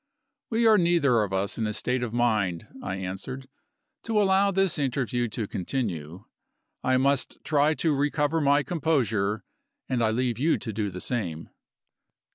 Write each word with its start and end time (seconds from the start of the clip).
"We 0.49 0.65
are 0.65 0.79
neither 0.79 1.21
of 1.21 1.31
us 1.31 1.59
in 1.59 1.67
a 1.67 1.73
state 1.73 2.01
of 2.01 2.11
mind," 2.11 2.65
I 2.81 2.95
answered, 2.95 3.47
"to 4.01 4.19
allow 4.19 4.49
this 4.49 4.79
interview 4.79 5.27
to 5.27 5.47
continue. 5.47 6.25
I 6.83 6.97
must 6.97 7.37
try 7.43 7.75
to 7.75 7.93
recover 7.93 8.41
my 8.41 8.63
composure; 8.63 9.43
and 9.87 10.03
I 10.03 10.09
leave 10.09 10.39
you 10.39 10.57
to 10.57 10.73
do 10.73 10.89
the 10.89 11.01
same." 11.01 11.49